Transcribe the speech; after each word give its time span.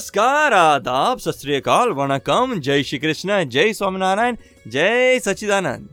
नमस्कार, 0.00 0.52
आदाब 0.52 1.18
सत 1.18 1.40
वणकम। 1.88 2.54
जय 2.56 2.82
श्री 2.82 2.98
कृष्ण 2.98 3.42
जय 3.44 3.72
स्वामीनारायण, 3.72 4.36
जय 4.68 5.18
सच्चिदानंद। 5.18 5.88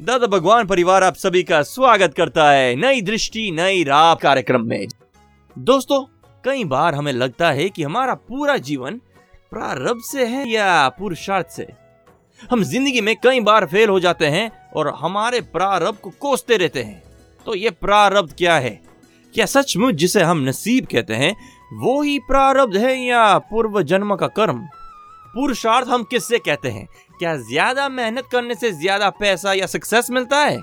दादा 0.00 0.26
भगवान 0.26 0.66
परिवार 0.66 1.04
आप 1.04 1.14
सभी 1.14 1.42
का 1.42 1.62
स्वागत 1.62 2.14
करता 2.14 2.50
है 2.50 2.74
नई 2.76 3.02
दृष्टि, 3.02 3.50
नई 3.50 3.84
राह 3.84 4.14
कार्यक्रम 4.14 4.66
में। 4.66 4.86
दोस्तों, 5.56 6.02
कई 6.44 6.64
बार 6.64 6.94
हमें 6.94 7.12
लगता 7.12 7.50
है 7.50 7.68
कि 7.68 7.82
हमारा 7.82 8.14
पूरा 8.14 8.56
जीवन 8.58 9.00
प्रारब्ध 9.50 10.02
से 10.02 10.26
है 10.26 10.48
या 10.48 10.88
पुरुषार्थ 10.88 11.46
से। 11.46 11.68
हम 12.50 12.64
ज़िंदगी 12.64 13.00
में 13.00 13.14
कई 13.16 13.40
बार 13.40 13.66
फेल 13.66 13.88
हो 13.88 14.00
जाते 14.00 14.26
हैं 14.26 14.50
और 14.76 14.94
हमारे 14.96 15.40
प्रारब्ध 15.40 15.98
को 15.98 16.10
कोसते 16.20 16.56
रहते 16.56 16.82
हैं। 16.82 17.02
तो 17.46 17.54
ये 17.54 17.70
प्रारब्ध 17.70 18.34
क्या 18.38 18.56
है? 18.56 18.80
क्या 19.34 19.46
सचमुच 19.46 19.94
जिसे 19.94 20.22
हम 20.22 20.40
नसीब 20.44 20.86
कहते 20.86 21.14
हैं 21.14 21.34
वो 21.78 22.00
ही 22.02 22.18
प्रारब्ध 22.18 22.76
है 22.76 22.96
या 22.96 23.38
पूर्व 23.40 23.82
जन्म 23.82 24.14
का 24.16 24.26
कर्म? 24.28 24.58
पुरुषार्थ 25.34 25.88
हम 25.88 26.02
किससे 26.04 26.38
कहते 26.38 26.68
हैं? 26.68 26.86
क्या 27.18 27.36
ज़्यादा 27.38 27.88
मेहनत 27.88 28.24
करने 28.32 28.54
से 28.54 28.70
ज़्यादा 28.72 29.08
पैसा 29.10 29.52
या 29.52 29.66
सक्सेस 29.66 30.10
मिलता 30.10 30.38
है? 30.38 30.60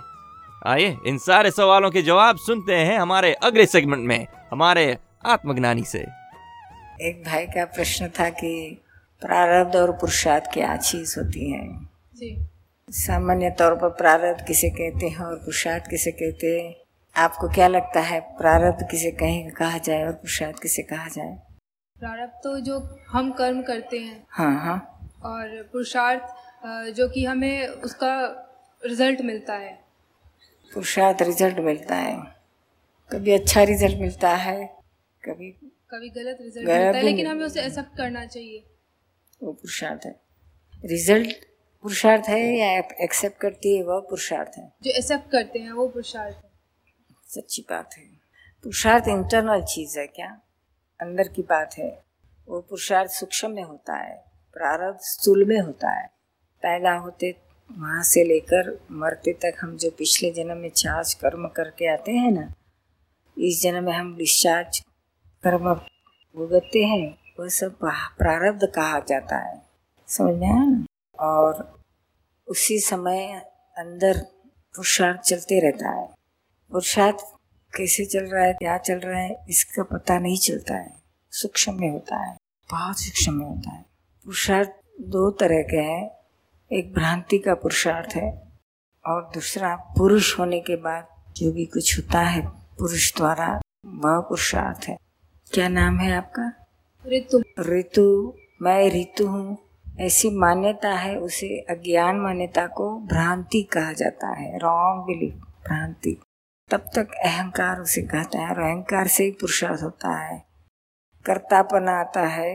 आइए 0.68 0.98
इन 1.08 1.18
सारे 1.18 1.52
सवालों 1.52 1.90
के 1.92 2.02
जवाब 2.02 2.38
सुनते 2.38 2.76
हैं 2.76 2.98
हमारे 3.00 3.34
अगले 3.44 3.66
सेगमेंट 3.66 4.06
में 4.08 4.26
हमारे 4.52 4.98
आत्मज्ञानी 5.26 5.84
से। 5.84 6.00
एक 7.02 7.24
भाई 7.26 7.46
का 7.46 7.66
प्रश्न 7.66 8.08
था 8.10 8.30
कि 8.30 8.52
प्रारब्ध 9.22 9.76
और 9.76 9.92
पुरुषार्थ 9.92 10.52
क्या 10.54 10.76
चीज़ 10.78 11.20
होती 11.20 11.52
है। 11.52 11.64
जी। 12.16 12.38
सामान्य 12.90 13.50
तौर 13.60 13.76
पर 13.76 13.90
प्रारब्ध 13.98 14.46
किसे 14.48 14.70
कहते 14.70 15.08
हैं 15.08 15.20
और 15.20 15.36
पुरुषार्थ 15.36 15.90
किसे 15.90 16.12
कहते 16.12 16.60
हैं? 16.60 16.74
आपको 17.16 17.48
क्या 17.50 17.68
लगता 17.68 18.00
है 18.00 18.20
प्रारब्ध 18.38 18.88
किसे 18.92 19.12
कहीं 19.12 19.50
कहा 19.52 19.78
जाए 19.78 20.04
और 20.06 20.12
पुरुषार्थ 20.14 20.62
किसे 20.62 20.84
कहा 20.84 21.08
जाए? 21.08 21.36
प्रारब्ध 21.96 22.40
तो 22.44 22.60
जो 22.60 22.80
हम 23.10 23.32
कर्म 23.32 23.62
करते 23.62 24.00
हैं। 24.00 24.26
हाँ 24.30 24.54
हाँ। 24.62 24.78
और 25.26 25.62
पुरुषार्थ 25.72 26.94
जो 26.96 27.08
कि 27.10 27.26
हमें 27.26 27.68
उसका 27.68 28.14
रिज़ल्ट 28.84 29.22
मिलता 29.22 29.54
है। 29.54 29.74
पुरुषार्थ 30.72 31.22
रिज़ल्ट 31.22 31.60
मिलता 31.60 31.96
है। 31.96 32.16
कभी 33.12 33.32
अच्छा 33.32 33.64
रिज़ल्ट 33.64 34.00
मिलता 34.02 34.30
है 34.38 34.66
कभी 35.24 35.52
कभी 35.92 36.10
गलत 36.10 36.38
रिज़ल्ट 36.42 36.68
गलत 36.68 36.78
मिलता 36.78 36.98
है 36.98 37.04
लेकिन 37.04 37.28
हमें 37.28 37.46
उसे 37.46 37.62
एक्सेप्ट 37.62 37.98
करना 37.98 38.26
चाहिए। 38.26 38.64
वो 39.44 39.52
पुरुषार्थ 39.52 40.06
है। 40.06 40.16
रिज़ल्ट 40.86 41.34
पुरुषार्थ 41.84 42.30
है 42.30 42.40
या 42.58 42.70
एक्सेप्ट 43.04 43.38
करती 43.38 43.76
है 43.78 43.84
वह 43.84 44.00
पुरुषार्थ 44.00 44.58
है। 44.58 44.72
जो 44.84 44.92
एक्सेप्ट 44.92 45.32
करते 45.32 45.60
हैं 45.60 45.72
वो 45.72 45.88
पुरुषार्थ 45.88 46.36
है। 46.36 46.49
सच्ची 47.30 47.62
बात 47.62 47.94
है। 47.94 48.04
पुरुषार्थ 48.64 49.08
इंटरनल 49.08 49.62
चीज़ 49.62 50.00
है 50.00 50.08
क्या? 50.08 50.42
अंदर 51.02 51.28
की 51.28 51.42
बात 51.42 51.76
है। 51.78 52.04
वो 52.48 52.60
पुरुषार्थ 52.62 53.12
सूक्ष्म 53.12 53.52
में 53.52 53.64
होता 53.64 53.96
है, 53.96 54.24
प्रारब्ध 54.54 55.00
स्थूल 55.00 55.46
में 55.46 55.60
होता 55.60 55.90
है। 55.90 56.08
पैदा 56.62 56.94
होते, 56.94 57.36
वहाँ 57.72 58.04
से 58.04 58.24
लेकर 58.24 58.88
मरते 58.92 59.34
तक 59.34 59.58
हम 59.62 59.78
जो 59.78 59.90
पिछले 59.90 60.32
जन्म 60.32 60.58
में 60.58 60.70
चार्ज 60.70 61.14
कर्म 61.14 61.48
करके 61.48 61.94
आते 61.94 62.12
हैं 62.12 62.32
ना, 62.32 62.54
इस 63.38 63.62
जन्म 63.62 63.84
में 63.84 63.94
हम 63.94 64.18
डिस्चार्ज 64.18 64.80
कर्म 65.44 65.74
भुगतते 66.36 66.84
हैं 66.86 67.18
वह 67.40 67.50
सब 67.50 67.78
प्रारब्ध 68.18 68.66
कहा 68.76 69.00
जाता 69.00 69.38
है। 69.38 69.62
समझ 70.08 70.36
में 70.36 70.48
आया 70.48 70.66
ना? 70.66 70.86
और 71.20 71.82
उसी 72.48 72.80
समय 72.80 73.34
अंदर 73.78 74.18
पुरुषार्थ 74.76 75.22
चलते 75.22 75.60
रहता 75.60 75.90
है। 75.90 76.19
पुरुषार्थ 76.72 77.18
कैसे 77.76 78.06
चल 78.06 78.20
रहा 78.20 78.44
है 78.44 78.54
क्या 78.54 78.78
चल 78.78 79.00
रहा 79.00 79.20
है 79.20 79.46
इसका 79.50 79.84
पता 79.84 80.20
नहीं 80.20 80.38
चलता 80.38 80.76
है। 80.76 80.96
सूक्ष्म 81.32 81.74
में 81.80 81.90
होता 81.90 82.18
है 82.18 82.38
बहुत 82.72 83.00
सूक्ष्म 83.00 83.34
में 83.34 83.46
होता 83.46 83.72
है। 83.72 83.82
पुरुषार्थ 84.26 84.70
दो 85.02 85.32
तरह 85.32 85.62
के 85.62 85.78
हैं। 85.78 86.12
एक 86.72 86.94
भ्रांति 86.94 87.38
का 87.38 87.54
पुरुषार्थ 87.54 88.16
है 88.16 88.52
और 89.06 89.32
दूसरा 89.34 89.76
पुरुष 89.76 90.40
होने 90.40 90.60
के 90.60 90.76
बाद 90.76 91.08
जो 91.38 91.52
भी 91.52 91.66
कुछ 91.66 91.98
होता 91.98 92.20
है 92.20 92.48
पुरुष 92.50 93.16
द्वारा 93.18 93.62
वह 93.86 94.20
पुरुषार्थ 94.20 94.88
है। 94.88 94.98
क्या 95.52 95.68
नाम 95.68 96.00
है 96.00 96.18
आपका? 96.18 96.54
ऋतु। 97.08 97.44
ऋतु। 97.60 98.34
मैं 98.62 98.90
ऋतु 98.90 99.28
हूँ। 99.28 99.58
ऐसी 100.00 100.30
मान्यता 100.30 100.90
है 100.90 101.18
उसे 101.20 101.60
अज्ञान 101.60 102.16
मान्यता 102.16 102.68
को 102.68 103.00
भ्रांति 103.00 103.64
कहा 103.64 103.94
जाता 103.94 104.28
है। 104.28 104.58
रॉन्ग 104.58 105.04
बिलीफ 105.04 105.34
भ्रांति। 105.34 106.18
तब 106.72 106.90
तक 106.96 107.14
अहंकार 107.26 107.80
उसे 107.80 108.02
कहता 108.02 108.40
है 108.40 108.50
और 108.50 108.60
अहंकार 108.62 109.08
से 109.08 109.24
ही 109.24 109.32
पुरुषार्थ 109.32 109.82
होता 109.84 110.18
है। 110.18 110.38
कर्तापन 111.26 111.88
आता 111.90 112.26
है 112.28 112.54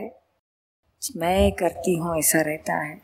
मैं 1.17 1.51
करती 1.51 1.95
हूँ, 1.95 2.17
ऐसा 2.19 2.41
रहता 2.41 2.75
है। 2.75 3.01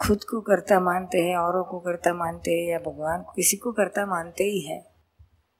खुद 0.00 0.24
को 0.24 0.40
कर्ता 0.40 0.80
मानते 0.80 1.20
हैं, 1.20 1.36
औरों 1.36 1.62
को 1.64 1.78
कर्ता 1.80 2.12
मानते 2.14 2.50
हैं 2.50 2.70
या 2.70 2.78
भगवान 2.78 3.22
को, 3.22 3.32
किसी 3.32 3.56
को 3.56 3.72
कर्ता 3.72 4.06
मानते 4.06 4.44
ही 4.44 4.60
है। 4.60 4.78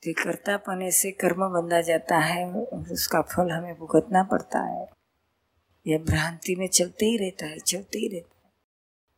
तो 0.03 0.12
कर्तापने 0.22 0.91
से 0.91 1.10
कर्म 1.10 1.47
बंधा 1.48 1.80
जाता 1.80 2.19
है 2.19 2.44
उसका 2.92 3.20
फल 3.22 3.50
हमें 3.50 3.74
भुगतना 3.74 4.22
पड़ता 4.22 4.59
है। 4.60 4.86
यह 5.86 5.98
भ्रांति 5.98 6.54
में 6.56 6.66
चलते 6.69 7.06
ही 7.06 7.16
रहता 7.16 7.47
है, 7.47 7.59
चलते 7.59 7.98
ही 7.98 8.09
रहता 8.09 8.41
है। 8.44 8.50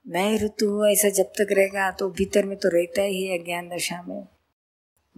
मैं 0.06 0.38
ऋतु 0.38 0.70
हूँ 0.70 0.86
ऐसा 0.88 1.08
जब 1.08 1.32
तक 1.38 1.52
रहेगा 1.52 1.90
तो 1.90 2.10
भीतर 2.10 2.44
में 2.44 2.56
तो 2.58 2.68
रहता 2.68 3.02
ही 3.02 3.26
है 3.26 3.38
अज्ञान 3.38 3.68
दशा 3.68 4.02
में। 4.02 4.22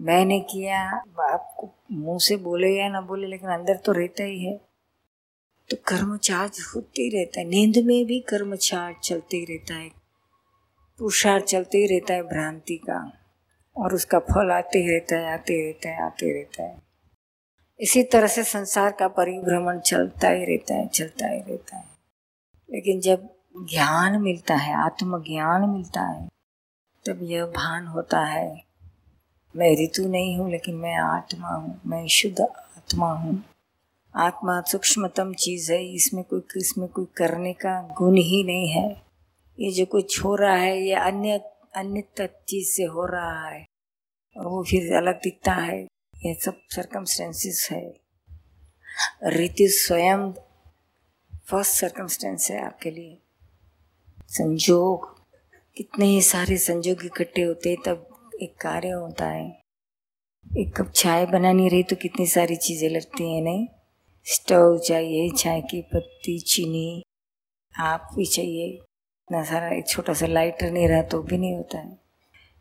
मैंने 0.01 0.41
किया। 0.41 0.91
आपको 1.21 1.71
मुँह 1.93 2.19
से 2.19 2.37
बोले 2.37 2.81
या 2.81 2.89
ना 2.89 3.01
बोले, 3.01 3.27
लेकिन 3.27 3.49
अंदर 3.49 3.77
तो 3.77 3.93
रहता 3.93 4.25
ही 4.25 4.45
है। 4.45 4.61
तो 5.71 5.77
कर्म 5.87 6.17
चार्ज 6.17 6.59
होते 6.75 7.03
ही 7.03 7.09
रहता 7.09 7.41
है। 7.41 7.47
नींद 7.47 7.75
में 7.77 8.07
भी 8.07 8.21
कर्म 8.21 8.57
चार्ज 8.57 8.97
चलते 8.97 9.37
ही 9.37 9.45
रहता 9.45 9.75
है। 9.75 9.89
पुरुषार्थ 10.99 11.45
चलते 11.45 11.79
ही 11.79 11.87
रहता 11.87 12.15
है 12.15 12.23
भ्रांति 12.23 12.77
का। 12.77 13.13
और 13.77 13.95
उसका 13.95 14.19
फल 14.19 14.51
आते 14.51 14.79
ही 14.79 14.91
रहता 14.91 15.17
है, 15.17 15.33
आते 15.33 15.67
रहता 15.67 15.89
है, 15.89 16.03
आते 16.03 16.33
रहता 16.33 16.63
है। 16.63 16.83
इसी 17.81 18.03
तरह 18.03 18.27
से 18.27 18.45
संसार 18.45 18.93
का 18.93 19.09
परिभ्रमण 19.09 19.81
चलता 19.81 20.29
ही 20.29 20.45
रहता 20.45 20.75
है, 20.75 20.89
चलता 20.89 21.27
ही 21.27 21.41
रहता 21.41 21.77
है। 21.77 21.89
लेकिन 22.71 23.01
जब 23.01 23.29
ज्ञान 23.57 24.23
मिलता 24.23 24.55
है, 24.55 24.75
आत्मज्ञान 24.75 25.69
मिलता 25.71 26.03
है, 26.03 26.29
तब 27.09 27.19
यह 27.23 27.45
भान 27.45 27.87
होता 27.87 28.21
है। 28.21 28.66
मैं 29.57 29.85
ऋतु 29.85 30.09
नहीं 30.09 30.39
हूँ, 30.39 30.51
लेकिन 30.51 30.75
मैं 30.75 30.97
आत्मा 30.97 31.49
हूँ, 31.49 31.81
मैं 31.87 32.07
शुद्ध 32.09 32.41
आत्मा 32.41 33.13
हूँ। 33.13 33.45
आत्मा 34.15 34.61
सूक्ष्मतम 34.61 35.33
चीज़ 35.35 35.73
है, 35.73 35.85
इसमें 35.87 36.25
कोई 36.25 36.43
इसमें 36.57 36.89
कोई 36.89 37.07
करने 37.17 37.53
का 37.53 37.81
गुण 37.99 38.17
ही 38.17 38.43
नहीं 38.45 38.69
है। 38.69 39.03
ये 39.59 39.71
जो 39.71 39.87
कुछ 39.87 40.25
हो 40.25 40.35
रहा 40.35 40.57
है, 40.57 40.81
ये 40.83 40.95
अन्य 40.95 41.41
अन्य 41.77 42.03
चीज़ 42.49 42.69
से 42.69 42.85
हो 42.85 43.07
रहा 43.07 43.49
है, 43.49 43.65
और 44.37 44.47
वो 44.47 44.63
फिर 44.65 44.93
अलग 44.97 45.15
दिखता 45.15 45.53
है। 45.53 45.83
ये 46.17 46.35
सब 46.35 46.61
सर्कमस्टेंसेस 46.71 47.69
है। 47.73 47.95
ऋतु 49.27 49.69
स्वयं 49.69 50.33
फ़र्स्ट 51.47 51.73
सर्कमस्टेंस 51.73 52.51
है 52.51 52.65
आपके 52.65 52.91
लिए। 52.91 53.19
संजोग, 54.29 55.15
कितने 55.77 56.07
ही 56.07 56.23
सारे 56.23 56.57
संजोग 56.57 57.05
इकट्ठे 57.05 57.43
होते 57.43 57.71
हैं, 57.71 57.79
तब 57.87 58.16
एक 58.43 58.55
कार्य 58.61 58.89
होता 58.89 59.27
है। 59.27 59.63
एक 60.59 60.77
कप 60.77 60.91
चाय 60.91 61.27
बनानी 61.27 61.69
रही 61.69 61.83
तो 61.83 61.97
कितनी 61.97 62.27
सारी 62.27 62.57
चीज़ें 62.57 62.89
लगती 62.91 63.35
हैं 63.35 63.43
नहीं? 63.43 63.67
स्टोव 64.25 64.79
चाहिए 64.79 65.31
चाय 65.31 65.61
की 65.61 65.83
पत्ती 65.83 66.39
चीनी 66.39 67.03
आप 67.79 68.09
भी 68.17 68.27
चाहिए। 68.27 68.67
इतना 68.67 69.43
सारा 69.45 69.69
एक 69.69 69.89
छोटा 69.89 70.13
सा 70.13 70.27
लाइटर 70.27 70.71
नहीं 70.71 70.89
रहा 70.89 71.03
तो 71.03 71.23
भी 71.23 71.39
नहीं 71.39 71.55
होता 71.55 71.79
है। 71.79 71.99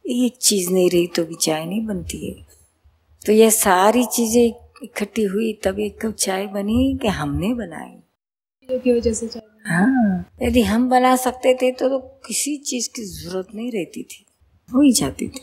एक 0.05 0.37
चीज़ 0.37 0.71
नहीं 0.71 0.89
रही 0.89 1.07
तो 1.07 1.23
भी 1.23 1.35
चाय 1.35 1.65
नहीं 1.65 1.85
बनती 1.85 2.27
है। 2.27 2.45
तो 3.25 3.31
यह 3.31 3.49
सारी 3.49 4.05
चीज़ें 4.05 4.53
इकट्ठी 4.83 5.23
हुई 5.23 5.53
तब 5.63 5.79
एक 5.79 5.99
कप 6.01 6.13
चाय 6.13 6.47
बनी 6.47 6.97
कि 7.01 7.07
हमने 7.07 7.53
बनाई। 7.53 8.77
की 8.79 8.93
वजह 8.93 9.13
से 9.13 9.25
हाँ 9.65 10.31
यदि 10.41 10.61
हम 10.61 10.89
बना 10.89 11.15
सकते 11.15 11.53
थे 11.53 11.71
तो, 11.71 11.89
तो 11.89 11.99
किसी 11.99 12.57
चीज़ 12.57 12.89
की 12.89 13.03
ज़रूरत 13.03 13.47
नहीं 13.55 13.71
रहती 13.71 14.03
थी। 14.03 14.25
हो 14.69 14.81
ही 14.81 14.91
जाती 14.91 15.27
थी। 15.27 15.41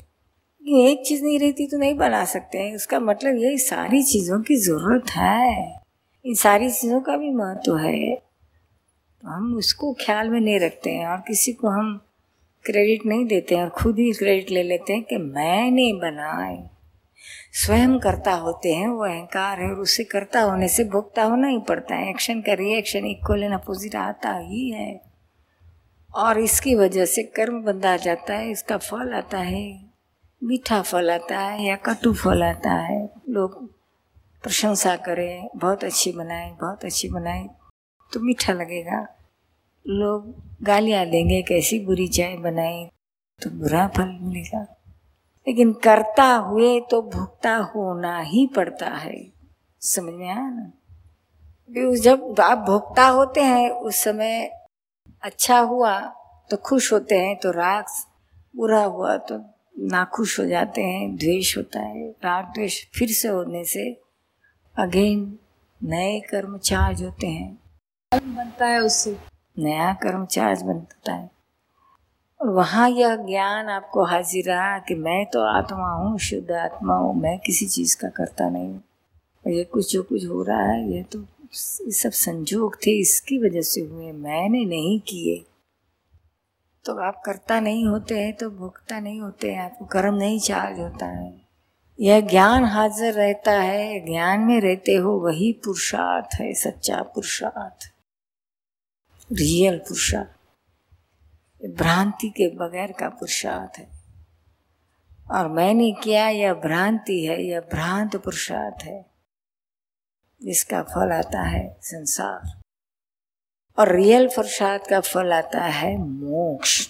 एक 0.68 1.06
चीज़ 1.06 1.24
नहीं 1.24 1.38
रहती 1.38 1.66
तो 1.66 1.78
नहीं 1.78 1.94
बना 1.94 2.24
सकते 2.24 2.58
हैं। 2.58 2.74
उसका 2.74 3.00
मतलब 3.00 3.36
यही 3.36 3.58
सारी 3.58 4.02
चीज़ों 4.02 4.40
की 4.40 4.56
ज़रूरत 4.56 5.10
है। 5.10 5.80
इन 6.24 6.34
सारी 6.34 6.70
चीज़ों 6.70 7.00
का 7.00 7.16
भी 7.16 7.30
महत्व 7.30 7.76
है। 7.76 8.16
तो 9.22 9.28
हम 9.28 9.56
उसको 9.56 9.92
ख्याल 9.92 10.28
में 10.28 10.40
नहीं 10.40 10.60
रखते 10.60 10.90
हैं 10.90 11.06
और 11.06 11.16
किसी 11.16 11.52
को 11.52 11.68
हम 11.68 12.06
क्रेडिट 12.64 13.06
नहीं 13.06 13.26
देते 13.26 13.56
हैं 13.56 13.62
और 13.62 13.68
खुद 13.68 13.98
ही 13.98 14.12
क्रेडिट 14.12 14.50
ले 14.50 14.62
लेते 14.62 14.92
हैं 14.92 15.02
कि 15.02 15.16
मैंने 15.16 15.92
बनाए 15.92 16.70
स्वयं 17.52 17.98
करता 17.98 18.32
होते 18.32 18.74
हैं, 18.74 18.88
वो 18.88 19.04
अहंकार 19.04 19.60
है 19.60 19.70
और 19.70 19.80
उससे 19.80 20.04
करता 20.04 20.40
होने 20.40 20.68
से 20.68 20.84
भुगता 20.84 21.22
होना 21.22 21.48
ही 21.48 21.58
पड़ता 21.58 21.94
है। 21.94 22.10
एक्शन 22.10 22.40
का 22.40 22.52
रिएक्शन 22.52 23.06
इक्वल 23.06 23.42
एंड 23.42 23.54
अपोजिट 23.54 23.96
आता 23.96 24.36
ही 24.36 24.70
है। 24.70 25.00
और 26.14 26.40
इसकी 26.40 26.74
वजह 26.74 27.04
से 27.04 27.22
कर्म 27.22 27.62
बंधा 27.62 27.96
जाता 27.96 28.34
है, 28.34 28.50
इसका 28.50 28.76
फल 28.76 29.12
आता 29.12 29.38
है। 29.38 29.91
मीठा 30.44 30.82
फल 30.82 31.10
आता 31.10 31.38
है 31.38 31.64
या 31.64 31.76
कटु 31.76 32.14
फल 32.14 32.42
आता 32.42 32.72
है। 32.72 33.10
लोग 33.28 33.66
प्रशंसा 34.42 34.96
करें, 34.96 35.48
बहुत 35.56 35.84
अच्छी 35.84 36.12
बनाए, 36.12 36.56
बहुत 36.60 36.84
अच्छी 36.84 37.08
बनाए 37.08 37.48
तो 38.12 38.20
मीठा 38.20 38.52
लगेगा। 38.52 39.06
लोग 39.86 40.34
गालियाँ 40.62 41.06
देंगे, 41.06 41.42
कैसी 41.42 41.78
बुरी 41.80 42.08
चाय 42.08 42.36
बनाई 42.36 42.86
तो 43.42 43.50
बुरा 43.50 43.88
फल 43.88 44.18
मिलेगा। 44.22 44.62
लेकिन 45.48 45.72
करता 45.72 46.34
हुए 46.34 46.80
तो 46.80 47.02
भुगता 47.02 47.56
होना 47.56 48.20
ही 48.20 48.46
पड़ता 48.46 48.86
है। 48.86 49.32
समझ 49.80 50.14
में 50.14 50.28
आया 50.28 50.50
ना? 50.50 50.72
भी 51.70 52.00
जब 52.00 52.40
आप 52.40 52.58
भोगता 52.58 53.06
होते 53.06 53.40
हैं, 53.40 53.70
उस 53.70 53.96
समय 53.96 54.50
अच्छा 55.22 55.58
हुआ 55.58 56.00
तो 56.50 56.56
खुश 56.56 56.92
होते 56.92 57.18
हैं 57.18 57.36
तो 57.36 57.50
राग 57.50 57.84
बुरा 58.56 58.84
हुआ 58.84 59.16
तो 59.16 59.51
नाखुश 59.74 60.38
हो 60.40 60.44
जाते 60.46 60.82
हैं 60.82 61.14
द्वेष 61.16 61.56
होता 61.56 61.80
है 61.80 62.08
राग 62.24 62.44
द्वेष 62.44 62.84
फिर 62.94 63.08
से 63.08 63.28
होने 63.28 63.64
से 63.64 63.90
अगेन 64.76 65.38
नए 65.80 66.20
कर्म 66.20 66.56
चार्ज 66.58 67.02
होते 67.02 67.26
हैं। 67.26 67.54
कर्म 68.12 68.34
बनता 68.36 68.66
है 68.66 68.80
उससे। 68.80 69.16
नया 69.56 69.92
कर्म 69.94 70.24
चार्ज 70.26 70.62
बनता 70.62 71.12
है। 71.12 71.30
और 72.40 72.48
वहाँ 72.48 72.88
यह 72.90 73.16
ज्ञान 73.16 73.68
आपको 73.68 74.04
हाजिर 74.04 74.44
रहा 74.44 74.78
कि 74.78 74.94
मैं 74.94 75.24
तो 75.26 75.40
आत्मा 75.48 75.90
हूँ 75.90 76.18
शुद्ध 76.18 76.50
आत्मा 76.52 76.94
हूँ 76.94 77.14
मैं 77.20 77.38
किसी 77.38 77.66
चीज़ 77.66 77.96
का 77.96 78.08
करता 78.08 78.48
नहीं। 78.48 78.68
हूँ 78.68 78.82
और 79.44 79.52
ये 79.52 79.64
कुछ 79.64 79.92
जो 79.92 80.02
कुछ 80.02 80.26
हो 80.26 80.42
रहा 80.42 80.62
है 80.62 80.92
ये 80.92 81.02
तो 81.02 81.24
सब 81.92 82.10
संजोग 82.10 82.76
थे 82.76 82.98
इसकी 83.00 83.38
वजह 83.38 83.62
से 83.62 83.80
हुए 83.80 84.12
मैंने 84.12 84.64
नहीं 84.64 84.98
किए। 85.00 85.42
तो 86.84 86.96
आप 86.96 87.22
करता 87.26 87.60
नहीं 87.60 87.86
होते 87.86 88.20
हैं 88.20 88.36
तो 88.36 88.50
भुगता 88.50 89.00
नहीं 89.00 89.20
होते 89.20 89.54
हैं, 89.54 89.62
आपको 89.62 89.84
कर्म 89.84 90.14
नहीं 90.14 90.40
चार्ज 90.40 90.78
होता 90.78 91.06
है। 91.06 91.40
यह 92.00 92.20
ज्ञान 92.20 92.64
हाजिर 92.64 93.14
रहता 93.14 93.52
है 93.52 94.06
ज्ञान 94.06 94.40
में 94.40 94.60
रहते 94.60 94.94
हो, 94.94 95.12
वही 95.12 95.52
पुरुषार्थ 95.52 96.40
है, 96.40 96.54
सच्चा 96.54 97.02
पुरुषार्थ। 97.02 97.92
रियल 99.32 99.78
पुरुषार्थ। 99.78 100.28
भ्रांति 101.78 102.28
के 102.28 102.56
बगैर 102.56 102.92
का 102.92 103.08
पुरुषार्थ 103.08 103.78
है। 103.78 103.88
और 105.30 105.48
मैंने 105.48 105.92
किया 105.92 106.28
यह 106.28 106.54
भ्रांति 106.54 107.26
है, 107.26 107.42
यह 107.42 107.60
भ्रांत 107.60 108.16
पुरुषार्थ 108.16 108.84
है। 108.84 109.06
जिसका 110.42 110.82
फल 110.82 111.12
आता 111.12 111.42
है 111.42 111.78
संसार। 111.82 112.61
और 113.78 113.96
रियल 113.96 114.28
पुरुषार्थ 114.28 114.82
का 114.90 115.00
फल 115.00 115.32
आता 115.32 115.60
है 115.60 115.98
मोक्ष। 115.98 116.88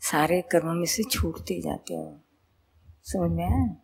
सारे 0.00 0.42
कर्मों 0.42 0.74
में 0.74 0.86
से 0.86 1.02
छूटते 1.02 1.60
जाते 1.60 1.94
हो। 1.94 2.20
समझ 3.04 3.30
में 3.30 3.44
आया? 3.44 3.76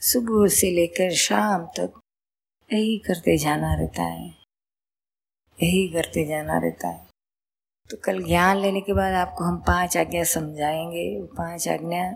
सुबह 0.00 0.48
से 0.48 0.70
लेकर 0.70 1.14
शाम 1.14 1.66
तक 1.66 2.00
यही 2.72 2.98
करते 2.98 3.36
जाना 3.38 3.74
रहता 3.74 4.02
है। 4.02 4.28
यही 5.62 5.88
करते 5.88 6.26
जाना 6.26 6.58
रहता 6.58 6.88
है। 6.88 7.06
तो 7.90 7.96
कल 8.04 8.22
ज्ञान 8.22 8.56
लेने 8.56 8.80
के 8.80 8.92
बाद 8.92 9.14
आपको 9.14 9.44
हम 9.44 9.56
पाँच 9.56 9.96
आज्ञा 9.96 10.24
समझाएँगे। 10.24 11.20
वो 11.20 11.26
पाँच 11.26 11.68
आज्ञा 11.68 12.10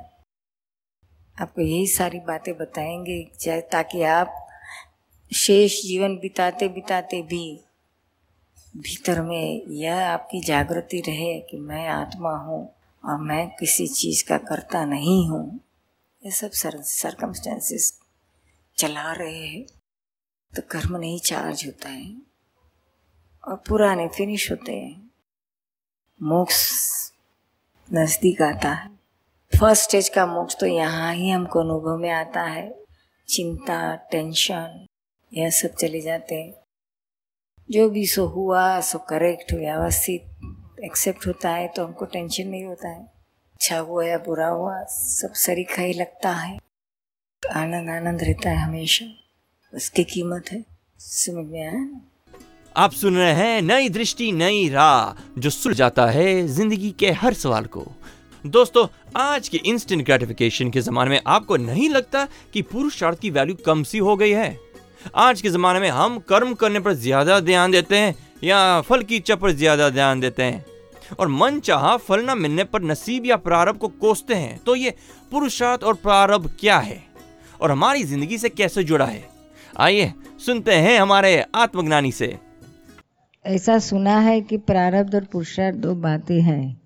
आपको 1.40 1.62
यही 1.62 1.86
सारी 1.86 2.20
बातें 2.20 2.58
बताएँगे 2.58 3.30
ताकि 3.60 4.02
आप 4.02 4.48
शेष 5.36 5.82
जीवन 5.82 6.16
बिताते 6.16 6.68
बिताते 6.68 7.22
भी 7.22 7.64
भीतर 8.78 9.20
में 9.22 9.66
यह 9.68 10.06
आपकी 10.08 10.40
जागृति 10.40 11.00
रहे 11.00 11.40
कि 11.40 11.56
मैं 11.56 11.88
आत्मा 11.88 12.36
हूँ 12.36 12.74
और 13.04 13.20
मैं 13.20 13.48
किसी 13.50 13.86
चीज़ 13.86 14.24
का 14.28 14.38
करता 14.38 14.84
नहीं 14.84 15.28
हूँ। 15.28 15.60
ये 16.24 16.30
सब 16.30 16.50
सर 16.50 16.82
सरकमस्टेंसेस 16.82 18.00
चला 18.78 19.12
रहे 19.12 19.46
हैं। 19.46 19.66
तो 20.52 20.62
कर्म 20.70 20.96
नहीं 20.96 21.18
चार्ज 21.20 21.66
होता 21.66 21.88
है 21.88 22.16
और 23.48 23.56
पुराने 23.68 24.08
फिनिश 24.08 24.50
होते 24.50 24.72
हैं। 24.72 25.10
मोक्ष 26.22 26.62
नज़दीक 27.92 28.42
आता 28.42 28.72
है। 28.72 28.90
फ़र्स्ट 29.52 29.84
स्टेज 29.84 30.08
का 30.08 30.26
मोक्ष 30.26 30.56
तो 30.60 30.66
यहाँ 30.66 31.14
ही 31.14 31.30
हमको 31.30 31.60
अनुभव 31.60 31.96
में 31.96 32.10
आता 32.10 32.42
है। 32.42 32.84
चिंता 33.28 33.94
टेंशन 33.94 34.86
यह 35.34 35.50
सब 35.50 35.74
चले 35.74 36.00
जाते 36.00 36.34
हैं। 36.34 36.67
जो 37.70 37.88
भी 37.90 38.06
सो 38.06 38.26
हुआ, 38.26 38.80
सो 38.80 38.98
करेक्ट 38.98 39.52
व्यवस्थित 39.52 40.84
एक्सेप्ट 40.84 41.26
होता 41.26 41.50
है 41.50 41.66
तो 41.68 41.84
हमको 41.84 42.04
टेंशन 42.04 42.48
नहीं 42.48 42.64
होता 42.64 42.88
है। 42.88 43.00
अच्छा 43.54 43.78
हुआ 43.78 44.04
या 44.04 44.18
बुरा 44.18 44.46
हुआ, 44.46 44.82
सब 44.84 45.32
सरीखा 45.34 45.82
ही 45.82 45.92
लगता 45.92 46.30
है। 46.32 46.58
आनंद 47.42 47.90
आनंद 47.90 48.22
रहता 48.22 48.50
है 48.50 48.56
हमेशा। 48.56 49.06
उसकी 49.74 50.04
कीमत 50.04 50.44
है। 50.52 50.64
समझ 50.98 51.44
में 51.46 51.60
आया? 51.62 52.00
आप 52.76 52.92
सुन 52.92 53.16
रहे 53.16 53.32
हैं 53.32 53.62
नई 53.62 53.88
दृष्टि, 53.88 54.30
नई 54.32 54.68
राह, 54.68 55.22
जो 55.40 55.50
सुल 55.50 55.74
जाता 55.74 56.06
है 56.06 56.46
ज़िंदगी 56.46 56.90
के 56.90 57.10
हर 57.10 57.34
सवाल 57.34 57.64
को। 57.66 57.84
दोस्तों, 58.46 58.86
आज 59.16 59.48
के 59.48 59.56
इंस्टेंट 59.66 60.04
ग्रेटिफिकेशन 60.04 60.70
के 60.70 60.80
जमाने 60.80 61.10
में 61.10 61.20
आपको 61.26 61.56
नहीं 61.56 61.88
लगता 61.90 62.26
कि 62.52 62.62
पुरुषार्थ 62.62 63.18
की 63.18 63.30
वैल्यू 63.30 63.56
कम 63.66 63.82
सी 63.82 63.98
हो 63.98 64.16
गई 64.16 64.30
है? 64.30 64.67
आज 65.16 65.40
के 65.40 65.48
जमाने 65.48 65.80
में 65.80 65.88
हम 65.90 66.18
कर्म 66.18 66.54
करने 66.54 66.80
पर 66.80 66.92
ज़्यादा 66.92 67.38
ध्यान 67.40 67.70
देते 67.70 67.96
हैं 67.96 68.14
या 68.44 68.80
फल 68.80 69.02
की 69.02 69.16
इच्छा 69.16 69.36
पर 69.36 69.52
ज़्यादा 69.52 69.88
ध्यान 69.90 70.20
देते 70.20 70.42
हैं। 70.42 70.64
और 71.20 71.28
मन 71.28 71.58
चाह 71.60 71.96
फल 71.96 72.24
न 72.24 72.38
मिलने 72.38 72.64
पर 72.64 72.82
नसीब 72.82 73.26
या 73.26 73.36
प्रारब्ध 73.36 73.78
को 73.80 73.88
कोसते 73.88 74.34
हैं। 74.34 74.58
तो 74.58 74.74
ये 74.76 74.94
पुरुषार्थ 75.32 75.84
और 75.84 75.94
प्रारब्ध 75.94 76.50
क्या 76.60 76.78
है? 76.78 77.02
और 77.60 77.70
हमारी 77.70 78.04
ज़िंदगी 78.04 78.38
से 78.38 78.48
कैसे 78.48 78.84
जुड़ा 78.84 79.04
है? 79.04 79.24
आइए, 79.76 80.12
सुनते 80.46 80.74
हैं 80.74 80.98
हमारे 81.00 81.44
आत्मज्ञानी 81.54 82.12
से। 82.12 82.36
ऐसा 83.44 83.78
सुना 83.78 84.18
है 84.18 84.40
कि 84.40 84.56
प्रारब्ध 84.56 85.14
और 85.14 85.24
पुरुषार्थ 85.24 85.76
दो 85.76 85.94
बातें 85.94 86.40
हैं। 86.40 86.80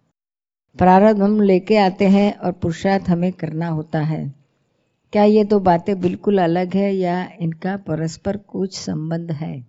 प्रारब्ध 0.77 1.23
हम 1.23 1.41
लेके 1.41 1.77
आते 1.77 2.09
हैं 2.09 2.33
और 2.37 2.53
पुरुषार्थ 2.53 3.09
हमें 3.09 3.33
करना 3.33 3.69
होता 3.69 4.01
है। 4.01 4.42
क्या 5.13 5.25
ये 5.25 5.45
दो 5.45 5.59
बातें 5.61 6.01
बिल्कुल 6.01 6.39
अलग 6.43 6.75
है 6.75 6.95
या 6.95 7.29
इनका 7.41 7.77
परस्पर 7.77 8.37
कुछ 8.37 8.79
संबंध 8.79 9.31
है? 9.31 9.67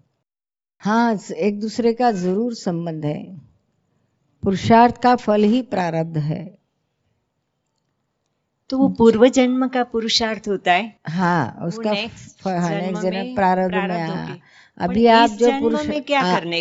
हाँ 0.82 1.20
एक 1.38 1.60
दूसरे 1.60 1.94
का 1.94 2.12
ज़रूर 2.12 2.54
संबंध 2.54 3.06
है। 3.06 3.24
पुरुषार्थ 4.44 4.98
का 4.98 5.16
फल 5.16 5.44
ही 5.44 5.62
प्रारब्ध 5.62 6.18
है। 6.18 6.58
तो 8.70 8.78
वो 8.78 8.88
पूर्व 8.90 9.28
जन्म 9.28 9.68
का 9.68 9.84
पुरुषार्थ 9.84 10.48
होता 10.48 10.72
है? 10.72 10.96
हाँ 11.08 11.68
उसका 11.68 11.90
हाँ 11.90 12.72
नेक्स्ट 12.72 13.04
जन्म 13.04 13.36
प्रारब्ध 13.36 13.76
में 13.76 14.08
हाँ। 14.08 14.40
अभी 14.78 15.06
आप 15.08 15.30
जो 15.30 15.52
पुरुष 15.60 15.90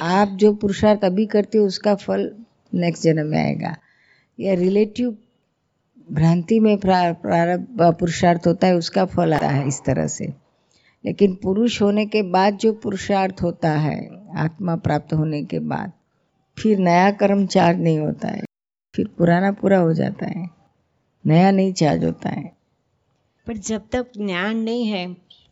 आप 0.03 0.29
जो 0.29 0.53
पुरुषार्थ 0.55 1.05
अभी 1.05 1.27
करते 1.27 1.59
हो 1.59 1.67
उसका 1.67 1.95
फल 1.95 2.31
नेक्स्ट 2.75 3.03
जन्म 3.03 3.27
में 3.27 3.39
आएगा। 3.39 3.77
या 4.41 4.55
रिलेटिव 4.55 5.17
भ्रांति 6.13 6.59
में 6.61 6.77
प्रारंभ 6.79 7.81
पुरुषार्थ 7.81 8.47
होता 8.47 8.67
है, 8.67 8.75
उसका 8.75 9.05
फल 9.05 9.35
आता 9.35 9.49
है 9.49 9.67
इस 9.69 9.81
तरह 9.87 10.07
से। 10.07 10.33
लेकिन 11.05 11.35
पुरुष 11.35 11.81
होने 11.83 12.07
के 12.07 12.23
बाद 12.23 12.57
जो 12.57 12.73
पुरुषार्थ 12.73 13.43
होता 13.43 13.71
है, 13.71 13.99
आत्मा 14.37 14.77
प्राप्त 14.77 15.13
होने 15.15 15.43
के 15.45 15.59
बाद, 15.59 15.93
फिर 16.59 16.79
नया 16.79 17.11
कर्म 17.13 17.47
चार्ज 17.47 17.79
नहीं 17.79 17.99
होता 17.99 18.29
है, 18.29 18.43
फिर 18.95 19.09
पुराना 19.19 19.53
पूरा 19.53 19.79
हो 19.79 19.93
जाता 19.95 20.27
है, 20.29 20.49
नया 21.25 21.51
नहीं 21.51 21.73
चार्ज 21.73 22.05
होता 22.05 22.29
है। 22.29 22.53
पर 23.47 23.57
जब 23.57 23.83
तक 23.93 24.07
ज्ञान 24.17 24.57
नहीं 24.57 24.87
है 24.87 25.07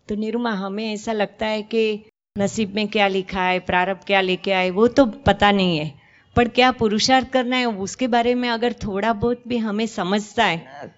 तो 0.08 0.14
निरुमा, 0.14 0.50
हमें 0.50 0.92
ऐसा 0.92 1.12
लगता 1.12 1.46
है 1.46 1.62
कि 1.62 2.02
नसीब 2.36 2.74
में 2.74 2.86
क्या 2.88 3.06
लिखा 3.08 3.42
है, 3.42 3.58
प्रारब्ध 3.60 4.04
क्या 4.06 4.20
लेके 4.20 4.52
आए, 4.52 4.70
वो 4.70 4.86
तो 4.88 5.06
पता 5.06 5.50
नहीं 5.52 5.78
है। 5.78 5.99
पर 6.36 6.48
क्या 6.48 6.70
पुरुषार्थ 6.72 7.30
करना 7.30 7.56
है? 7.56 7.66
उसके 7.66 8.06
बारे 8.06 8.34
में 8.34 8.48
अगर 8.48 8.72
थोड़ा 8.72 9.12
बहुत 9.12 9.42
भी 9.48 9.56
हमें 9.58 9.86
समझता 9.86 10.44
है 10.44 10.92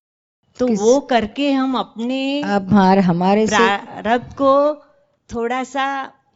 तो 0.58 0.66
वो 0.68 1.00
करके 1.00 1.50
हम 1.52 1.76
अपने 1.78 2.42
अब 2.42 2.72
हमारे 3.00 3.46
प्रारब्ध 3.46 4.32
को 4.32 4.74
थोड़ा 5.30 5.64
सा 5.64 5.86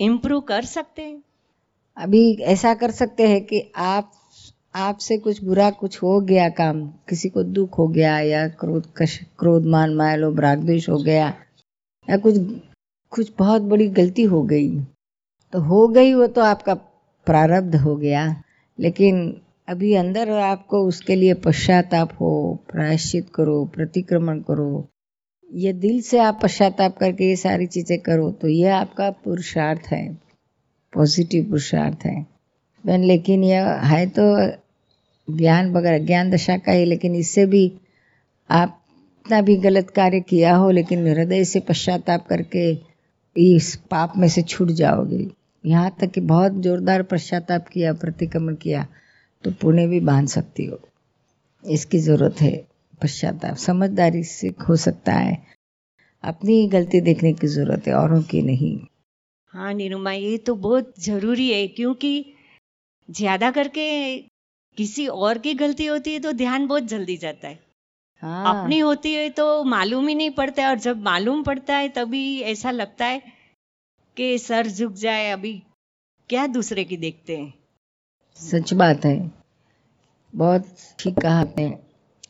इम्प्रूव 0.00 0.40
कर 0.40 0.64
सकते 0.64 1.02
हैं। 1.02 1.22
अभी 1.96 2.34
ऐसा 2.34 2.74
कर 2.74 2.90
सकते 2.90 3.28
हैं 3.28 3.44
कि 3.44 3.72
आप 3.76 4.12
आपसे 4.74 5.18
कुछ 5.18 5.44
बुरा 5.44 5.70
कुछ 5.70 6.02
हो 6.02 6.20
गया 6.20 6.48
काम 6.48 6.86
किसी 6.86 7.28
को 7.28 7.42
दुख 7.42 7.78
हो 7.78 7.88
गया 7.88 8.18
या 8.20 8.48
क्रोध 8.48 8.92
कश 8.96 9.18
क्रोध 9.38 9.66
मान 9.66 9.94
माया 9.94 10.16
लोभ 10.16 10.40
राग 10.40 10.70
हो 10.90 10.96
गया 10.96 11.34
या 12.08 12.16
कुछ 12.16 12.34
कुछ 13.10 13.32
बहुत 13.38 13.62
बड़ी 13.62 13.88
गलती 13.88 14.22
हो 14.22 14.42
गई 14.42 14.80
तो 15.52 15.60
हो 15.60 15.88
गई 15.88 16.14
वो 16.14 16.26
तो 16.26 16.40
आपका 16.40 16.74
प्रारब्ध 17.26 17.76
हो 17.76 17.96
गया। 17.96 18.42
लेकिन 18.78 19.40
अभी 19.68 19.94
अंदर 19.94 20.30
आपको 20.30 20.84
उसके 20.88 21.14
लिए 21.16 21.34
पश्चाताप 21.34 22.12
हो, 22.20 22.58
प्रायश्चित 22.72 23.28
करो, 23.34 23.64
प्रतिक्रमण 23.74 24.40
करो। 24.40 24.88
ये 25.50 25.72
दिल 25.72 26.00
से 26.02 26.18
आप 26.18 26.38
पश्चाताप 26.42 26.96
करके 26.96 27.28
ये 27.28 27.36
सारी 27.36 27.66
चीज़ें 27.66 27.98
करो 28.00 28.30
तो 28.32 28.48
ये 28.48 28.68
आपका 28.70 29.10
पुरुषार्थ 29.24 29.86
है 29.86 30.06
पॉजिटिव 30.92 31.44
पुरुषार्थ 31.44 32.06
है। 32.06 32.26
लेकिन 32.84 33.44
यह 33.44 33.66
है 33.84 34.06
तो 34.08 34.24
ज्ञान 35.28 35.70
वगैरह, 35.72 35.98
ज्ञान 35.98 36.30
दशा 36.30 36.56
का 36.56 36.72
ही, 36.72 36.84
लेकिन 36.84 37.14
इससे 37.14 37.46
भी 37.46 37.72
आप 38.50 38.82
इतना 39.26 39.40
भी 39.40 39.56
गलत 39.56 39.90
कार्य 39.90 40.20
किया 40.20 40.54
हो, 40.56 40.70
लेकिन 40.70 41.06
हृदय 41.08 41.44
से 41.44 41.60
पश्चाताप 41.60 42.26
करके 42.26 42.70
इस 43.36 43.74
पाप 43.90 44.12
में 44.16 44.28
से 44.28 44.42
छूट 44.42 44.68
जाओगे। 44.72 45.26
यहाँ 45.66 45.90
तक 46.00 46.10
कि 46.10 46.20
बहुत 46.22 46.52
जोरदार 46.64 47.02
पश्चाताप 47.02 47.68
किया 47.68 47.92
प्रतिक्रमण 47.94 48.54
किया 48.54 48.86
तो 49.44 49.50
पुणे 49.60 49.86
भी 49.86 50.00
बाँध 50.02 50.28
सकती 50.28 50.64
हो। 50.64 50.78
इसकी 51.64 51.98
ज़रूरत 51.98 52.40
है 52.40 52.52
पश्चाताप। 53.02 53.56
समझदारी 53.56 54.22
से 54.24 54.48
हो 54.68 54.76
सकता 54.76 55.12
है। 55.12 55.36
अपनी 56.24 56.66
गलती 56.68 57.00
देखने 57.00 57.32
की 57.32 57.46
ज़रूरत 57.46 57.86
है 57.88 57.94
औरों 57.94 58.22
की 58.22 58.42
नहीं। 58.42 58.78
हाँ 59.54 59.72
निरुमा 59.74 60.12
ये 60.12 60.36
तो 60.38 60.54
बहुत 60.56 60.92
ज़रूरी 61.00 61.48
है 61.50 61.66
क्योंकि 61.68 62.12
ज़्यादा 63.08 63.50
करके 63.50 63.86
किसी 64.76 65.06
और 65.06 65.38
की 65.38 65.54
गलती 65.54 65.86
होती 65.86 66.12
है 66.12 66.20
तो 66.20 66.32
ध्यान 66.34 66.66
बहुत 66.66 66.82
जल्दी 66.84 67.16
जाता 67.16 67.48
है। 67.48 67.58
हाँ। 68.22 68.54
अपनी 68.54 68.78
होती 68.78 69.12
है 69.14 69.28
तो 69.30 69.62
मालूम 69.64 70.08
ही 70.08 70.14
नहीं 70.14 70.30
पड़ता 70.30 70.62
है 70.62 70.68
और 70.68 70.78
जब 70.78 71.02
मालूम 71.02 71.42
पड़ता 71.42 71.76
है 71.76 71.88
तभी 71.88 72.40
ऐसा 72.42 72.70
लगता 72.70 73.06
है 73.06 73.22
कि 74.16 74.38
सर 74.38 74.66
झुक 74.66 74.92
जाए 74.92 75.30
अभी। 75.30 75.62
क्या 76.28 76.46
दूसरे 76.46 76.84
की 76.84 76.96
देखते 76.96 77.36
हैं? 77.36 77.54
सच 78.34 78.72
बात 78.72 79.04
है। 79.04 79.32
बहुत 80.34 80.66
ठीक 80.98 81.18
कहा 81.20 81.40
आपने। 81.40 81.78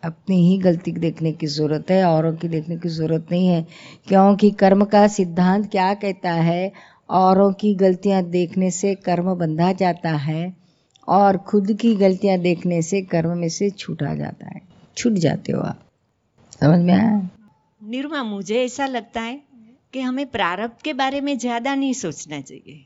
अपनी 0.05 0.50
ही 0.50 0.59
गलती 0.59 0.93
देखने 0.93 1.33
की 1.33 1.47
ज़रूरत 1.47 1.90
है 1.90 2.05
औरों 2.05 2.37
की 2.37 2.49
देखने 2.49 2.76
की 2.76 2.88
ज़रूरत 2.88 3.26
नहीं 3.31 3.47
है। 3.49 3.66
क्योंकि 4.09 4.50
कर्म 4.50 4.85
का 4.85 5.09
सिद्धांत 5.09 5.71
क्या 5.71 5.95
कहता 5.95 6.33
है? 6.33 6.73
औरों 7.09 7.52
की 7.52 7.75
गलतियाँ 7.75 8.23
देखने 8.23 8.71
से 8.71 8.95
कर्म 8.95 9.35
बंधा 9.35 9.73
जाता 9.73 10.11
है 10.11 10.57
और 11.09 11.37
खुद 11.37 11.73
की 11.73 11.95
गलतियाँ 11.95 12.38
देखने 12.38 12.83
से 12.83 13.02
कर्म 13.02 13.38
में 13.38 13.49
से 13.49 13.71
छूटा 13.71 14.14
जाता 14.14 14.47
है। 14.47 14.61
छूट 14.97 15.12
जाते 15.12 15.52
हो 15.52 15.61
आप। 15.61 15.81
समझ 16.61 16.78
में 16.78 16.95
आया? 16.95 17.31
निरुमा 17.85 18.23
मुझे 18.23 18.64
ऐसा 18.64 18.87
लगता 18.87 19.21
है 19.21 19.46
कि 19.97 20.03
हमें 20.03 20.26
प्रारब्ध 20.26 20.83
के 20.85 20.93
बारे 20.93 21.21
में 21.21 21.38
ज़्यादा 21.38 21.75
नहीं 21.75 21.93
सोचना 21.93 22.41
चाहिए। 22.41 22.85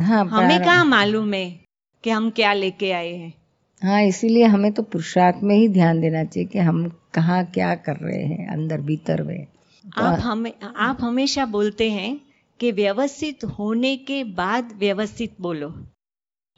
हाँ 0.00 0.24
हमें 0.24 0.60
कहाँ 0.60 0.84
मालूम 0.84 1.34
है 1.34 1.60
कि 2.04 2.10
हम 2.10 2.30
क्या 2.30 2.52
लेके 2.52 2.92
आए 2.92 3.12
हैं? 3.14 3.34
हाँ 3.82 4.02
इसीलिए 4.02 4.44
हमें 4.44 4.72
तो 4.72 4.82
पुरुषार्थ 4.82 5.36
में 5.42 5.56
ही 5.56 5.68
ध्यान 5.68 6.00
देना 6.00 6.24
चाहिए 6.24 6.48
कि 6.48 6.58
हम 6.58 6.88
कहाँ 7.14 7.44
क्या 7.44 7.74
कर 7.74 7.96
रहे 7.96 8.22
हैं 8.24 8.48
अंदर 8.48 8.80
भीतर 8.80 9.22
में। 9.22 9.44
तो 9.44 10.02
आप 10.02 10.20
हमें 10.20 10.52
आप 10.76 10.98
हमेशा 11.00 11.46
बोलते 11.46 11.90
हैं 11.90 12.20
कि 12.60 12.72
व्यवस्थित 12.72 13.44
होने 13.44 13.96
के 13.96 14.24
बाद 14.24 14.72
व्यवस्थित 14.78 15.36
बोलो। 15.40 15.68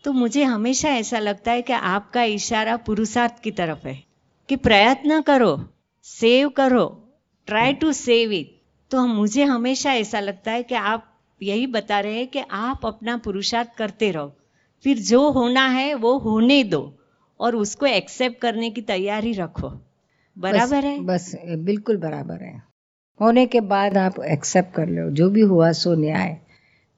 तो 0.05 0.13
मुझे 0.13 0.45
हमेशा 0.45 0.89
ऐसा 0.89 1.19
लगता 1.19 1.53
है 1.53 1.63
कि 1.63 1.73
आपका 1.73 2.23
इशारा 2.23 2.77
पुरुषार्थ 2.77 3.43
की 3.43 3.51
तरफ़ 3.51 3.87
है। 3.89 4.03
कि 4.49 4.57
प्रयत्न 4.57 5.21
करो 5.21 5.65
सेव 6.03 6.49
करो 6.49 7.13
ट्राई 7.47 7.73
टू 7.73 7.93
सेव 7.93 8.33
इट 8.33 8.52
तो 8.93 8.99
हम- 8.99 9.15
मुझे 9.15 9.45
हमेशा 9.45 9.93
ऐसा 9.93 10.21
लगता 10.21 10.51
है 10.51 10.63
कि 10.63 10.75
आप 10.75 11.15
यही 11.43 11.67
बता 11.67 12.01
रहे 12.01 12.17
हैं 12.17 12.29
कि 12.29 12.43
आप 12.51 12.87
अपना 12.87 13.17
पुरुषार्थ 13.17 13.69
करते 13.79 14.11
रहो। 14.11 14.37
फिर 14.85 14.99
जो 14.99 15.31
होना 15.31 15.69
है 15.69 15.95
वो 15.95 16.19
होने 16.19 16.65
दो 16.65 16.99
और 17.41 17.57
उसको 17.57 17.87
एक्सेप्ट 17.87 18.39
करने 18.39 18.71
की 18.71 18.81
तैयारी 18.81 19.33
रखो। 19.33 19.69
बराबर 20.39 20.79
बस, 20.79 20.85
है? 20.85 21.01
बस 21.01 21.37
बिल्कुल 21.45 21.97
बराबर 21.97 22.45
है। 22.45 22.63
होने 23.21 23.47
के 23.47 23.61
बाद 23.61 23.97
आप 23.97 24.15
एक्सेप्ट 24.21 24.75
कर 24.75 24.87
लो। 24.87 25.11
जो 25.11 25.31
भी 25.31 25.41
हुआ 25.41 25.73
सो 25.73 25.95
न्याय। 25.95 26.39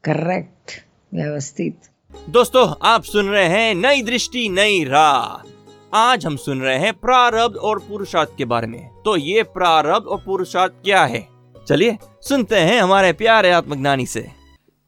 करेक्ट 0.05 0.71
व्यवस्थित। 1.15 1.81
दोस्तों 2.29 2.75
आप 2.83 3.03
सुन 3.03 3.27
रहे 3.27 3.49
हैं 3.49 3.75
नई 3.75 4.03
दृष्टि 4.03 4.49
नई 4.49 4.85
राह। 4.85 5.49
आज 5.95 6.27
हम 6.27 6.37
सुन 6.37 6.61
रहे 6.61 6.79
हैं 6.79 6.93
प्रारब्ध 6.93 7.57
और 7.57 7.79
पुरुषार्थ 7.79 8.31
के 8.39 8.45
बारे 8.45 8.67
में। 8.67 9.03
तो 9.03 9.17
ये 9.17 9.43
प्रारब्ध 9.43 10.07
और 10.07 10.23
पुरुषार्थ 10.25 10.73
क्या 10.73 11.05
है? 11.05 11.34
चलिए, 11.69 11.99
सुनते 12.21 12.57
हैं 12.57 12.81
हमारे 12.81 13.13
प्यारे 13.13 13.51
आत्मज्ञानी 13.51 14.07
से। 14.07 14.21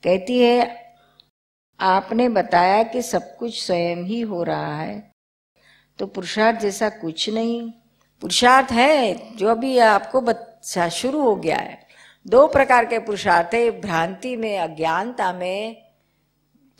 कहती 0.04 0.38
है, 0.38 0.86
आपने 1.80 2.28
बताया 2.28 2.82
कि 2.82 3.02
सब 3.02 3.36
कुछ 3.36 3.66
स्वयं 3.66 3.96
ही 3.96 4.20
हो 4.20 4.42
रहा 4.42 4.76
है। 4.76 5.12
तो 5.98 6.06
पुरुषार्थ 6.06 6.60
जैसा 6.60 6.88
कुछ 6.88 7.30
नहीं। 7.30 7.72
पुरुषार्थ 8.20 8.72
है 8.72 9.36
जो 9.36 9.48
अभी 9.48 9.78
आपको 9.78 10.20
बच्चा 10.20 10.88
शुरू 10.88 11.20
हो 11.20 11.36
गया 11.36 11.56
है। 11.56 11.86
दो 12.26 12.46
प्रकार 12.46 12.84
के 12.84 12.98
पुरुषार्थ 12.98 13.54
है। 13.54 13.80
भ्रांति 13.80 14.36
में, 14.36 14.58
अज्ञानता 14.58 15.32
में 15.32 15.82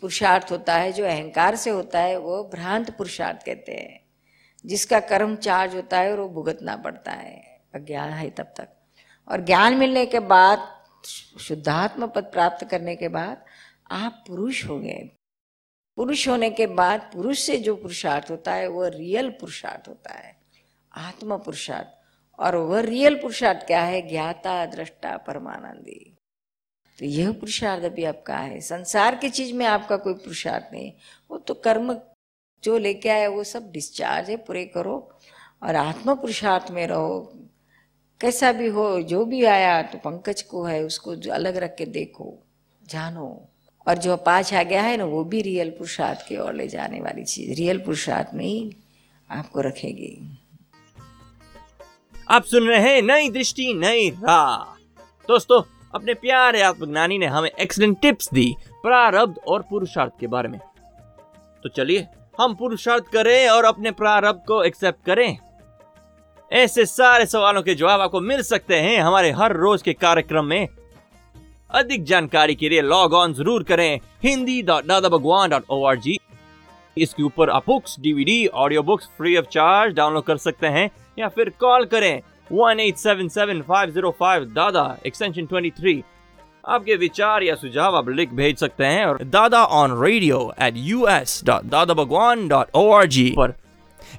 पुरुषार्थ 0.01 0.47
होता 0.51 0.75
है, 0.75 0.91
जो 0.91 1.05
अहंकार 1.05 1.55
से 1.55 1.69
होता 1.69 1.99
है, 1.99 2.17
वो 2.17 2.43
भ्रांत 2.43 2.89
पुरुषार्थ 2.89 3.45
कहते 3.45 3.71
हैं। 3.71 4.05
जिसका 4.65 4.99
कर्म 4.99 5.35
चार्ज 5.35 5.75
होता 5.75 5.99
है 5.99 6.11
और 6.11 6.19
वो 6.19 6.29
भुगतना 6.29 6.75
पड़ता 6.75 7.11
है। 7.11 7.61
अज्ञान 7.75 8.09
है 8.09 8.29
तब 8.29 8.53
तक। 8.57 8.76
और 9.27 9.41
ज्ञान 9.41 9.73
मिलने 9.73 10.05
के 10.05 10.19
बाद, 10.19 10.83
शुद्धात्म 11.39 12.07
पद 12.07 12.23
प्राप्त 12.23 12.67
करने 12.67 12.95
के 12.95 13.07
बाद, 13.07 13.45
आप 13.91 14.23
पुरुष 14.27 14.65
हो 14.65 14.79
गए 14.79 15.09
पुरुष 15.95 16.27
होने 16.27 16.49
के 16.49 16.67
बाद, 16.67 17.01
पुरुष 17.13 17.39
से 17.39 17.57
जो 17.57 17.75
पुरुषार्थ 17.75 18.31
होता 18.31 18.53
है, 18.53 18.67
वो 18.67 18.87
रियल 18.87 19.29
पुरुषार्थ 19.29 19.87
होता 19.87 20.13
है। 20.13 20.41
आत्म 20.97 21.37
पुरुषार्थ। 21.37 21.87
और 22.39 22.55
वह 22.55 22.79
रियल 22.79 23.15
पुरुषार्थ 23.15 23.67
क्या 23.67 23.81
है? 23.81 24.09
ज्ञाता, 24.09 24.65
दृष्टा, 24.65 25.17
परमानंदी। 25.17 26.17
तो 26.99 27.05
यह 27.05 27.31
पुरुषार्थ 27.31 27.83
अभी 27.83 28.03
आपका 28.03 28.37
है। 28.37 28.61
संसार 28.61 29.15
की 29.15 29.29
चीज़ 29.29 29.53
में 29.53 29.65
आपका 29.65 29.97
कोई 29.97 30.13
पुरुषार्थ 30.13 30.65
नहीं। 30.73 30.93
वो 31.31 31.37
तो 31.37 31.53
कर्म 31.53 31.99
जो 32.63 32.77
लेके 32.77 33.09
आया, 33.09 33.29
वो 33.29 33.43
सब 33.43 33.71
डिस्चार्ज 33.71 34.29
है, 34.29 34.37
पूरे 34.37 34.65
करो। 34.65 35.19
और 35.63 35.75
आत्म 35.75 36.15
पुरुषार्थ 36.15 36.71
में 36.71 36.87
रहो। 36.87 37.33
कैसा 38.21 38.51
भी 38.51 38.67
हो, 38.67 39.01
जो 39.01 39.25
भी 39.25 39.43
आया 39.43 39.81
तो 39.81 39.97
पंकज 39.97 40.41
को 40.41 40.63
है, 40.63 40.83
उसको 40.83 41.11
अलग 41.11 41.57
रख 41.57 41.75
के 41.75 41.85
देखो, 41.85 42.37
जानो। 42.87 43.49
और 43.87 43.97
जो 43.97 44.17
पाछ 44.17 44.53
आ 44.53 44.63
गया 44.63 44.81
है 44.81 44.97
ना, 44.97 45.05
वो 45.05 45.23
भी 45.23 45.41
रियल 45.41 45.69
पुरुषार्थ 45.69 46.27
की 46.27 46.37
ओर 46.37 46.53
ले 46.53 46.67
जाने 46.67 47.01
वाली 47.01 47.23
चीज़, 47.23 47.57
रियल 47.57 47.77
पुरुषार्थ 47.77 48.27
में 48.33 48.45
ही 48.45 48.75
आपको 49.31 49.61
रखेगी। 49.61 50.39
आप 52.29 52.43
सुन 52.43 52.67
रहे 52.67 52.93
हैं 52.93 53.01
नई 53.01 53.29
दृष्टि, 53.29 53.73
नई 53.73 54.09
राह। 54.09 54.63
दोस्तों, 55.27 55.61
अपने 55.95 56.13
प्यारे 56.13 56.61
आत्मज्ञानी 56.61 57.17
ने 57.17 57.25
हमें 57.25 57.49
एक्सलेंट 57.49 58.01
टिप्स 58.01 58.29
दी 58.33 58.55
प्रारब्ध 58.83 59.37
और 59.47 59.61
पुरुषार्थ 59.61 60.13
के 60.19 60.27
बारे 60.27 60.49
में। 60.49 60.59
तो 61.63 61.69
चलिए, 61.69 62.07
हम 62.41 62.55
पुरुषार्थ 62.55 63.03
करें 63.03 63.49
और 63.49 63.63
अपने 63.63 63.91
प्रारब्ध 63.91 64.41
को 64.47 64.63
एक्सेप्ट 64.63 65.05
करें। 65.05 65.37
ऐसे 66.51 66.85
सारे 66.85 67.25
सवालों 67.25 67.61
के 67.61 67.73
जवाब 67.75 68.01
आपको 68.01 68.19
मिल 68.21 68.41
सकते 68.41 68.75
हैं 68.75 68.99
हमारे 68.99 69.31
हर 69.31 69.55
रोज 69.57 69.81
के 69.81 69.93
कार्यक्रम 69.93 70.45
में। 70.45 70.67
अधिक 71.69 72.03
जानकारी 72.03 72.55
के 72.55 72.69
लिए 72.69 72.81
लॉग 72.81 73.13
ऑन 73.13 73.33
ज़रूर 73.33 73.63
करें 73.63 73.99
Hindi 74.23 74.61
dot 74.63 74.85
Dada 74.85 75.09
Bhagwan 75.09 75.49
dot 75.49 75.63
O 75.69 75.83
R 75.85 75.97
G 75.99 76.17
इसके 76.97 77.23
ऊपर 77.23 77.49
आप 77.49 77.65
books 77.67 77.99
DVD 77.99 78.45
audio 78.47 78.83
books 78.83 79.09
free 79.17 79.35
of 79.37 79.45
charge 79.51 79.95
download 79.95 80.23
कर 80.23 80.37
सकते 80.37 80.67
हैं 80.67 80.89
या 81.19 81.27
फिर 81.27 81.49
कॉल 81.59 81.85
करें 81.85 82.21
one 82.51 82.79
eight 82.79 82.97
seven 82.97 83.27
seven 83.29 83.61
five 83.61 83.91
zero 83.91 84.15
five 84.19 84.45
Dada 84.55 84.85
extension 85.05 85.45
twenty 85.45 85.69
three 85.79 86.01
आपके 86.63 86.95
विचार 86.95 87.43
या 87.43 87.55
सुझाव 87.55 87.95
आप 87.95 88.09
लिख 88.09 88.33
भेज 88.33 88.57
सकते 88.57 88.85
हैं 88.85 89.05
और 89.05 89.23
Dada 89.25 89.63
on 89.75 90.01
radio 90.03 90.41
at 90.61 90.73
U 90.77 91.05
S 91.09 91.41
dot 91.45 91.65
Dada 91.67 91.93
Bhagwan 91.93 92.47
dot 92.47 92.75
O 92.75 92.89
R 92.91 93.05
G 93.07 93.29
पर 93.37 93.53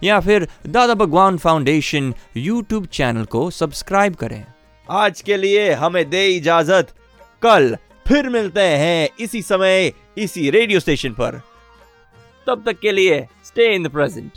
या 0.02 0.21
फिर 0.21 0.49
Dada 0.66 0.95
Bhagwan 0.95 1.38
foundation 1.38 2.14
YouTube 2.37 2.87
channel 2.87 3.25
को 3.25 3.50
सब्सक्राइब 3.50 4.14
करें। 4.14 4.45
आज 4.90 5.21
के 5.21 5.37
लिए 5.37 5.73
हमें 5.73 6.11
दे 6.11 6.26
इजाज़त। 6.28 6.95
कल 7.42 7.76
फिर 8.09 8.28
मिलते 8.28 8.61
हैं 8.61 9.09
इसी 9.21 9.42
समय 9.42 9.92
इसी 10.18 10.50
रेडियो 10.50 10.80
स्टेशन 10.80 11.12
पर। 11.12 11.40
तब 12.47 12.62
तक 12.66 12.78
के 12.80 12.92
लिए 12.92 13.26
स्टे 13.45 13.75
इन 13.75 13.83
द 13.83 13.88
प्रेजेंट 13.88 14.33